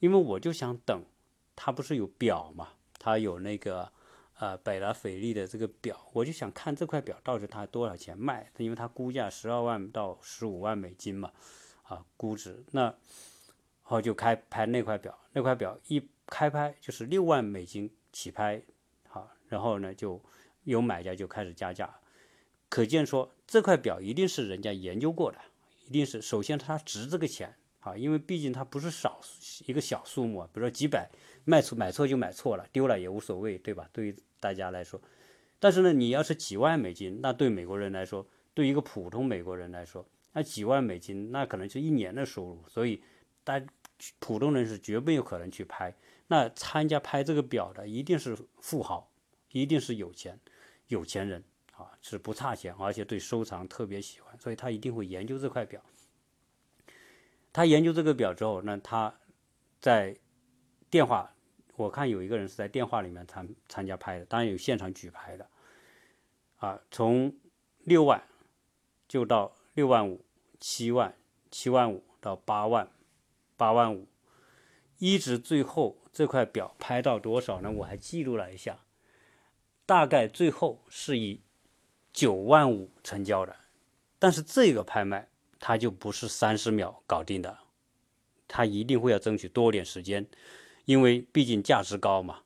[0.00, 1.04] 因为我就想等，
[1.54, 3.88] 他不是有表嘛，他有那个
[4.40, 11.30] 呃百达翡丽的这个表，我就想看这块表到底它多少钱卖，因为它估价十二万到十五万美金嘛。
[11.88, 12.94] 啊，估值那
[13.82, 18.60] 好就开拍那块表，那块表一开拍就是六万美金起拍，
[19.08, 20.20] 好，然后呢就
[20.64, 21.94] 有买家就开始加价，
[22.68, 25.38] 可见说这块表一定是人家研究过的，
[25.86, 29.20] 一定是首先它值这个钱啊，因为毕竟它不是少
[29.66, 31.08] 一个小数目，比如说几百
[31.44, 33.88] 卖错买错就买错了，丢了也无所谓，对吧？
[33.92, 35.00] 对于大家来说，
[35.60, 40.04] 但是呢，你要是几万美金，那对美国人来说，对一个普通美国人来说。
[40.36, 43.02] 那几万美金，那可能是一年的收入，所以
[43.42, 43.58] 大
[44.18, 45.94] 普通人是绝没有可能去拍。
[46.26, 49.10] 那参加拍这个表的一定是富豪，
[49.52, 50.38] 一定是有钱
[50.88, 55.80] 有钱人啊，是不差钱，而且对收藏特别喜欢，所以他一定会研究这块表。
[57.50, 59.18] 他研究这个表之后，那他
[59.80, 60.14] 在
[60.90, 61.34] 电话，
[61.76, 65.48] 我看有一个人是在电话里面参参加拍的，当然有现场举牌的
[66.58, 67.34] 啊，从
[67.84, 68.22] 六万
[69.08, 70.25] 就到六万五。
[70.60, 71.14] 七万、
[71.50, 72.90] 七万五到八万、
[73.56, 74.06] 八万五，
[74.98, 77.70] 一直最后这块表拍到多少呢？
[77.70, 78.80] 我还记录了一下，
[79.84, 81.40] 大概最后是以
[82.12, 83.54] 九万五成交的，
[84.18, 87.58] 但是这个拍卖它就不是三十秒搞定的，
[88.48, 90.26] 它一定会要争取多点时间，
[90.84, 92.40] 因为毕竟价值高嘛。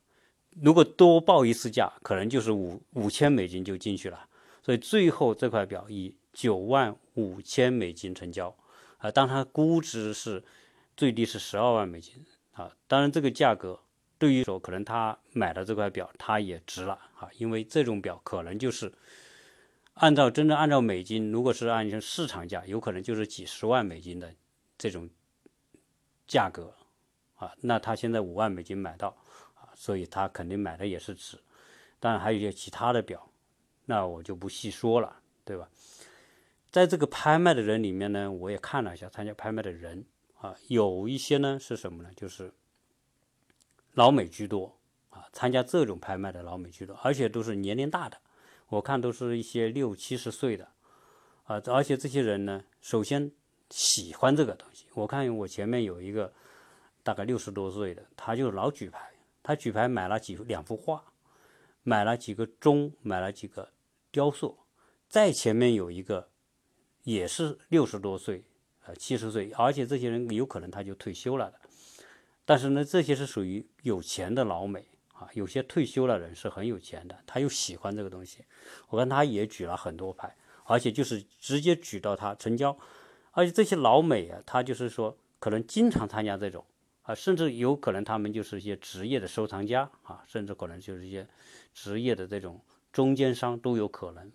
[0.61, 4.27] 如果多报一次价，可能就是五五千美金就进去了，
[4.61, 8.55] 所以最后这块表以九万五千美金成交，
[8.97, 10.43] 啊，当它估值是
[10.95, 13.79] 最低是十二万美金啊，当然这个价格
[14.17, 18.91] 对于说可能他买的这块表他也值了啊，因为这种表可能就是
[19.95, 24.33] 按照真正按照美金，如果是按市场价，有可能就是几十万美金的
[24.77, 25.09] 这种
[26.27, 26.73] 价格
[27.35, 29.09] 啊，那他现在五万美金买到
[29.55, 29.69] 啊。
[29.75, 31.39] 所以他肯定买的也是值，
[31.99, 33.27] 当然还有一些其他的表，
[33.85, 35.67] 那我就不细说了，对吧？
[36.71, 40.05] 在这个拍卖的人里面呢，我也看了一下参加拍卖的人
[40.39, 42.09] 啊，有一些呢是什么呢？
[42.15, 42.53] 就是
[43.93, 44.79] 老美居多
[45.09, 48.17] 啊，参加这种拍卖的老美居多，而且都是年龄大的，
[48.69, 50.71] 我看都是一些六七十岁的
[51.43, 53.31] 啊，而且这些人呢，首先
[53.69, 54.85] 喜欢这个东西。
[54.93, 56.33] 我看我前面有一个
[57.03, 59.11] 大概六十多岁的，他就老举牌。
[59.43, 61.03] 他举牌买了几两幅画，
[61.81, 63.73] 买了几个钟，买了几个
[64.11, 64.59] 雕塑。
[65.09, 66.29] 再前面有一个，
[67.03, 68.43] 也是六十多岁，
[68.85, 71.59] 呃，七十岁，而且这些人有可能他就退休了的。
[72.45, 78.45] 但是呢，这些是属于有钱的老美啊，有些退休了人是很有钱的，他又喜欢这个东西。
[78.89, 80.35] 我看他也举了很多牌，
[80.65, 82.77] 而且就是直接举到他成交。
[83.31, 86.65] 而且这些老美啊，他就是说可能经常参加这种。
[87.03, 91.27] 啊，甚至有可能他们就是一些职业的收藏家啊，甚至可能就是一些
[91.73, 92.61] 职业的这种
[92.91, 94.31] 中间商都有可能。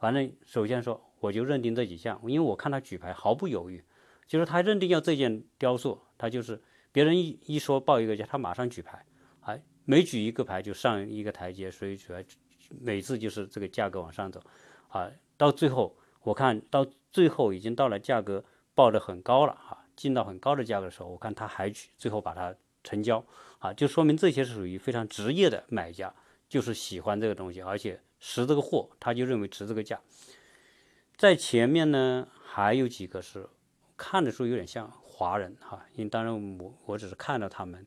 [0.00, 3.84] 反正首先说，我就认定这几项，因为我看他举牌毫不犹豫，
[4.26, 6.60] 就是他认定要这件雕塑，他就是
[6.90, 9.06] 别人一一说报一个价，他马上举牌，
[9.42, 12.20] 哎，每举一个牌就上一个台阶，所以主要
[12.80, 14.40] 每次就是这个价格往上走，
[14.88, 19.76] 啊，到最后我看到最后已经到了价格报的很高了哈。
[19.96, 23.22] 进到很高的价格的时候，我看他还举，最后把它成交，
[23.58, 26.14] 啊，就说明这些是属于非常职业的买家，
[26.48, 30.00] 就是喜欢这个东西，而且识这个货，他就认为值这个价。
[31.16, 33.48] 在前面呢，还有几个是
[33.96, 37.84] 看的时候有点像华人哈，因为当然我我只是看到他们，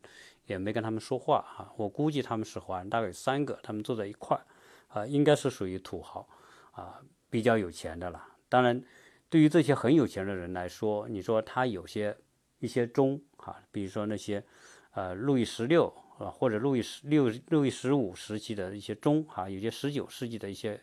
[0.48, 4.46] 也没跟他们说话哈，我估计他们是华人，大概有三个，他们坐在一块儿，
[4.90, 6.28] 啊，应该是属于土豪，
[6.72, 8.84] 啊，比较有钱的了，当然。
[9.30, 12.16] 对于这些很有钱的人来说，你说他有些
[12.60, 14.44] 一些钟啊，比如说那些
[14.92, 15.92] 呃路易十六
[16.30, 20.80] 或者路易十六、路易十五时期的一些钟啊，有些十九世纪的一些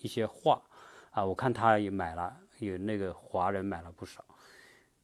[0.00, 0.62] 一些画
[1.10, 4.24] 啊，我看他也买了，有那个华人买了不少，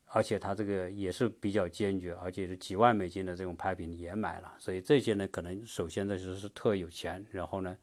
[0.06, 7.76] 而且他这个也是比较坚决，而且是几万美金的这种拍品也买了，所以这些呢，可能首先呢就是特有钱，然后呢。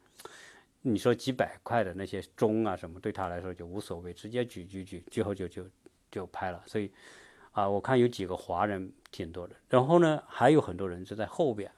[0.80, 5.66] 你说几百块的那些钟啊什么，对他来说就无所谓，直接举举举，最后就就
[6.08, 6.62] 就拍了。
[6.66, 6.90] 所以
[7.50, 11.70] 啊，我看有几个华人挺多的，然后呢还有很多人是在后边。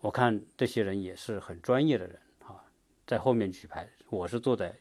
[0.00, 2.64] 我看这些人也是很专业的人啊，
[3.06, 3.88] 在后面举牌。
[4.10, 4.78] 我是坐在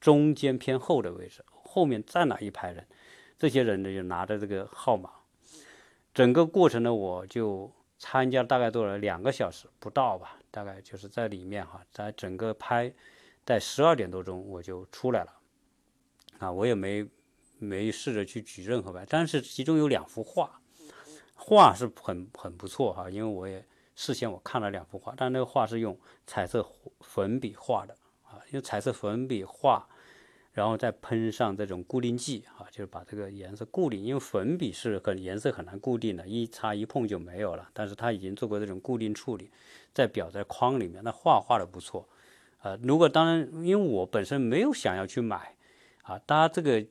[0.00, 2.86] 中间偏后的位置，后面站了一排人，
[3.38, 5.10] 这些人呢就拿着这个号码。
[6.12, 10.38] 整个过程呢，我就参加大概做了两个小时不到吧。
[10.50, 12.92] 大概就是在里面哈，在整个拍，
[13.44, 15.32] 在十二点多钟我就出来了，
[16.38, 17.04] 啊，我也没
[17.58, 20.60] 没试着去举任何牌，但是其中有两幅画，
[21.34, 23.64] 画是很很不错哈，因为我也
[23.94, 26.66] 事先我看了两幅画，但那个画是用彩色
[27.00, 29.88] 粉笔画的啊，用彩色粉笔画。
[30.52, 37.68] 然后再喷上这种固定剂啊，就是把这个颜色固定，因为粉笔是很颜色很难固定的，一擦一碰就没有了。
[37.72, 39.50] 但是它已经做过这种固定处理，
[39.92, 42.08] 在表在框里面，那画画的不错。
[42.62, 45.56] 呃，如果当然，因为我本身没有想要去买
[46.04, 46.86] 啊，它这个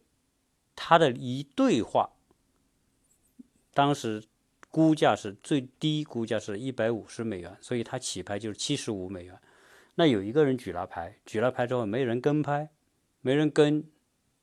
[0.75, 2.11] 它的一对话，
[3.73, 4.23] 当时
[4.69, 9.39] 估价是最低估价是一百五十美元，所以它起拍就是七十五美元。
[9.95, 12.69] 那有一个人举了牌，举了牌之后没人跟拍。
[13.25, 13.89] 没人跟，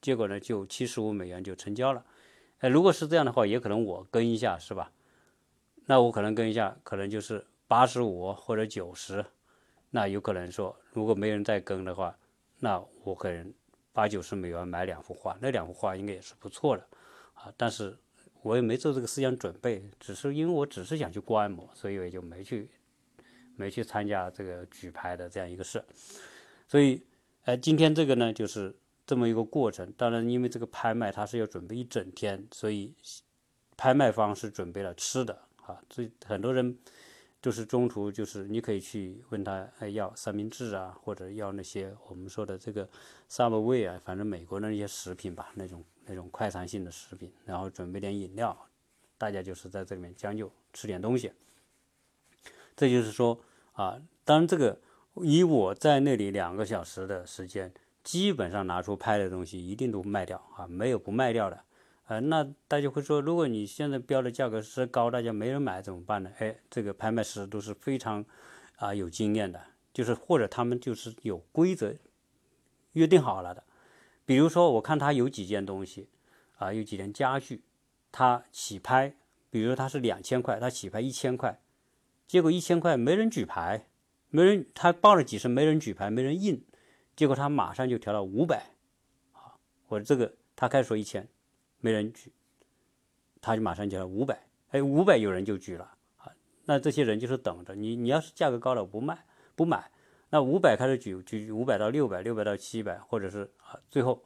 [0.01, 2.03] 结果呢就七十五美元就成交了。
[2.61, 4.91] 哎，如果是这样的话，也可能我跟一下，是吧？
[5.85, 9.23] 那我可能跟一下，可能就是八十五或者九十。
[9.91, 12.17] 那有可能说，如果没人再跟的话，
[12.61, 13.53] 那我可能
[13.93, 16.87] 八九十美元买两幅画，那两幅画应该也是不错的
[17.35, 17.53] 啊。
[17.57, 17.97] 但是
[18.43, 22.69] 我也没做这个思想准备，只是因为我只是想去观摩，所以我就没去
[23.57, 25.85] 没去参加这个举牌的这样一个事，
[26.67, 27.03] 所以。
[27.45, 28.77] 哎，今天这个呢，就是
[29.07, 29.91] 这么一个过程。
[29.97, 32.93] 当然，因为这个拍卖它是要准备一整天，所以
[33.79, 35.81] 拍卖方是准备了吃的啊。
[35.89, 36.79] 所以很多人
[37.41, 42.87] 就是中途就是你可以去问他，要三明治啊，或者要那些我们说的这个
[43.31, 48.55] Subway 啊，反正美国的那些食品吧，那种那种快餐性的食品，然后准备点饮料，
[49.17, 51.33] 大家就是在这里面将就吃点东西。
[52.77, 53.41] 这就是说
[53.73, 54.79] 啊，当这个
[55.17, 57.73] 以我在那里两个小时的时间，
[58.05, 61.65] 基本上拿出拍的东西一定都卖掉啊，没有不卖掉的。
[62.11, 66.33] 呃，那大家会说，如果你现在标的价格是高，大家没人买怎么办呢？
[66.41, 68.25] 哎，这个拍卖师都是非常
[68.79, 71.95] 啊有经验的，就是或者他们就是有规则
[72.95, 73.63] 约定好了的。
[74.27, 76.09] 比如说，我看他有几件东西
[76.59, 77.63] 啊，有几件家具，
[78.11, 79.15] 他起拍，
[79.49, 81.61] 比如他是两千块，他起拍一千块，
[82.27, 83.87] 结果一千块没人举牌，
[84.31, 86.67] 没人他报了几声，没人举牌，没人印，
[87.15, 88.73] 结果他马上就调到五百，
[89.31, 89.55] 啊，
[89.87, 91.29] 或者这个他开始说一千。
[91.81, 92.31] 没人举，
[93.41, 95.85] 他就马上就五百，哎，五百有人就举了
[96.19, 96.31] 啊。
[96.67, 99.25] 那这些人就是等着你，你要是价格高了不卖
[99.57, 99.91] 不买，
[100.29, 104.23] 那五百开始举，举五百到六百，六百到七百，或者是啊，最后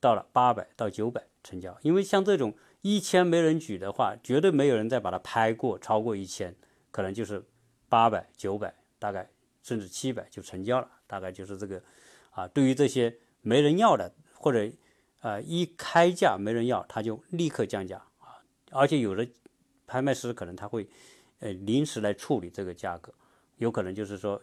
[0.00, 1.78] 到了八百到九百成交。
[1.82, 2.52] 因为像这种
[2.82, 6.54] 一千没人举的话，绝对没有人再把它拍过超过一千，
[6.90, 7.44] 可能就是
[7.88, 9.30] 八百九百，大概
[9.62, 11.80] 甚至七百就成交了，大概就是这个
[12.30, 12.48] 啊。
[12.48, 14.68] 对于这些没人要的或者。
[15.26, 18.38] 啊，一开价没人要，他就立刻降价啊！
[18.70, 19.26] 而且有的
[19.84, 20.88] 拍卖师可能他会，
[21.40, 23.12] 呃，临时来处理这个价格，
[23.56, 24.40] 有可能就是说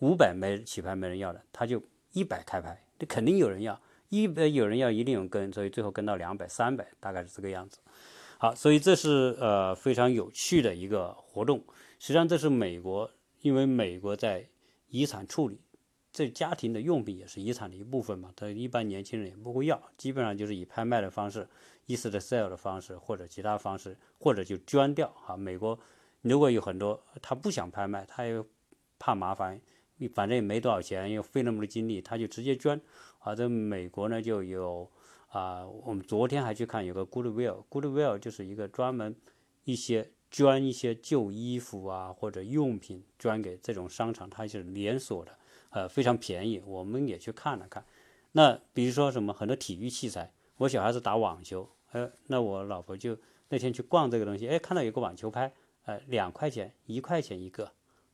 [0.00, 1.80] 五百没起拍没人要的，他就
[2.10, 7.78] 一百开拍，这肯定有人要，一百有人要一定有跟，所以最后跟到两百、三百，大概是这个样子。
[8.38, 11.62] 好，所以这是呃非常有趣的一个活动。
[12.00, 13.08] 实际上这是美国，
[13.42, 14.48] 因为美国在
[14.88, 15.60] 遗产处理。
[16.14, 21.48] 这家庭的用品也是遗产的一部分嘛，他一般年轻人也不会要，基本上就是以拍卖的方式，
[21.86, 25.36] 意思的 sale 的方式，或者其他方式，或者就捐掉啊。
[25.36, 25.76] 美国
[26.22, 28.46] 如果有很多他不想拍卖，他又
[28.96, 29.60] 怕麻烦，
[30.14, 32.80] 反正也没多少钱，又费那么多精力，他就直接捐。
[33.18, 34.88] 啊，在美国呢就有
[35.30, 39.16] 啊，我们昨天还去看有个 Goodwill，Goodwill 就是一个专门
[39.64, 45.36] 一些捐一些旧衣服啊或者用品捐给这种商场，它是连锁的。
[45.74, 47.84] 呃，非常便宜，我们也去看了看。
[48.30, 53.18] 那比如说什么很多体育器材，我小孩子打网球，呃，那我老婆就
[53.48, 55.52] 那天去逛这个东西，哎，看到有个网球拍，
[55.84, 57.64] 呃，两块钱，一块钱一个，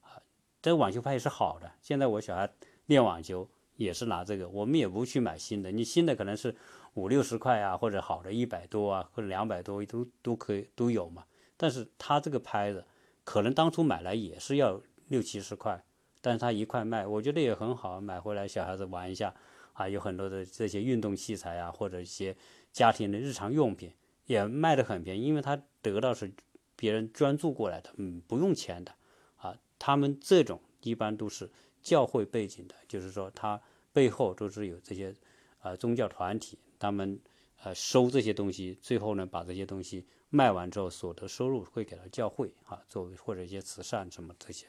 [0.01, 0.17] 啊，
[0.63, 1.71] 这个网球拍也是好的。
[1.83, 2.51] 现在我小孩
[2.87, 3.47] 练网球
[3.77, 6.57] 也是拿这个，我们也不去买新的，你新的可能是
[6.95, 11.27] 五六十块啊，或者好的一百多啊，或者两百多都都可以都有嘛。
[11.59, 12.87] 但是他这个拍子，
[13.23, 15.85] 可能当初买来也是要六七十块。
[16.21, 19.35] 但是他一块卖，我觉得也很好，买回来小孩子玩一下，
[19.73, 22.37] 啊，有很多的这些运动器材啊，或者一些
[22.73, 23.93] 家庭的日常用品，
[24.27, 26.33] 也卖得很便宜，因为他得到是
[26.77, 28.95] 别人捐助过来的，嗯，不用钱的，
[29.37, 31.51] 啊，他们这种一般都是
[31.81, 33.61] 教会背景的，就是说他
[33.93, 35.15] 背后都是有这些
[35.61, 37.19] 啊宗教团体，他们
[37.63, 44.67] 呃收这些东西，最后呢把这些东西卖完之后，所得收入会给到教会啊，作为或者一些慈善什么这些。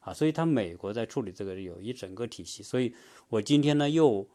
[0.00, 2.94] 啊，所以他美国在处理这个有一整个体系，所以
[3.28, 4.28] 我今天呢又，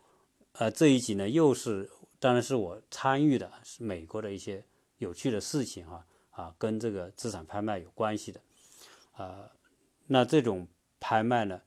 [0.54, 4.66] 呃这一集呢又是，当然是我参与的，是美国的一些
[4.98, 8.42] 有趣的事情啊啊，跟这个资产拍卖有关系的，
[9.14, 9.52] 啊，
[10.08, 10.68] 那这种
[11.00, 11.62] 拍卖呢，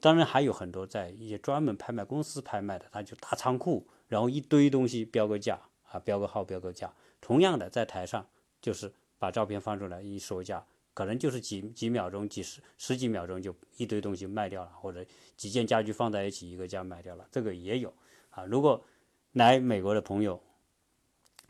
[0.00, 5.60] 当然还有很多在一些专门拍卖公司拍卖的，他就大仓库，然后一堆东西标个价
[5.90, 8.24] 啊，标个号标个价，同样的在台上
[8.60, 10.64] 就是把照片放出来一说价。
[10.98, 17.94] 可能就是几几秒钟、几十十几秒钟就一堆东西卖掉了，或者几件家具放在一起一个价卖掉了，这个也有
[18.30, 18.44] 啊。
[18.44, 18.84] 如果
[19.30, 20.42] 来美国的朋友，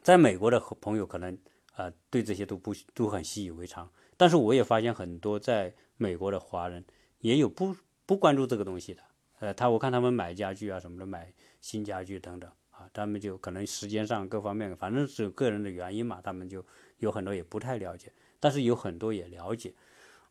[0.02, 1.38] 在美国的朋友可能
[1.72, 6.84] 啊对这些都不都很习以为常，但是我也发现很多在美国的华人
[7.20, 7.74] 也有不
[8.04, 9.02] 不关注这个东西的，
[9.38, 11.32] 呃，他我看他们买家具啊什么的，买
[11.62, 16.62] 新家具等等啊，他们就可能时间上各方面，反正是个人的原因嘛，他们就
[16.98, 18.12] 有很多也不太了解。
[18.40, 19.72] 但是有很多也了解，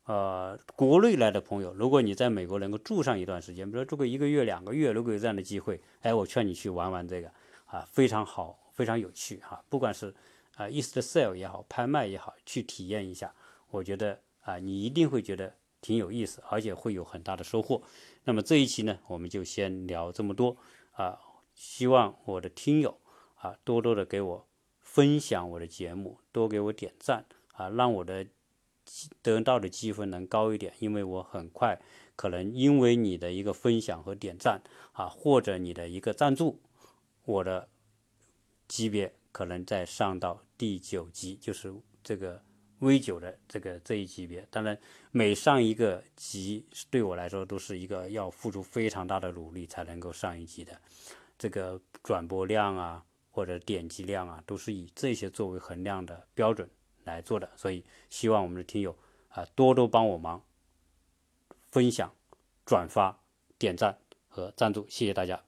[0.05, 7.29] 呃，国内来的朋友，如果你在美国能够住上一段时间，比如说住个一个月、两个月，如果有这样的机会，哎，我劝你去玩玩这个，
[7.65, 9.61] 啊，非常好，非常有趣哈。
[9.67, 10.13] 不管是
[10.55, 13.33] 啊，East Sale 也好，拍卖也好，去体验一下，
[13.69, 17.81] 我觉得啊，你一定会觉得挺有意思，而且会有很大的收获。
[18.23, 20.55] 那么这一期呢，我们就先聊这么多
[20.91, 21.19] 啊，
[21.53, 22.97] 希望我的听友
[23.35, 24.47] 啊，多多的给我
[24.79, 27.25] 分享我的节目，多给我点赞。
[27.57, 28.25] 啊让我的
[29.21, 31.77] 得到的积分能高一点因为我很快
[32.15, 34.61] 可能因为你的一个分享和点赞
[34.93, 36.61] 啊或者你的一个赞助
[37.25, 37.67] 我的
[38.67, 42.41] 级别可能再上到第九级就是这个
[42.79, 44.47] v 九的这个这一级别。
[44.49, 44.77] 当然
[45.11, 50.79] 每上一个级对我来说都是一个要付出非常大的努力才能够上一级的。
[51.37, 56.67] 这个转播量啊或者点击量啊都是以这些作为衡量的标准
[57.07, 58.95] 来做的所以希望我们的听友
[59.29, 60.43] 啊多多帮我忙
[61.71, 62.13] 分享
[62.65, 63.19] 转发
[63.57, 63.97] 点赞
[64.27, 65.41] 和赞助谢谢大家。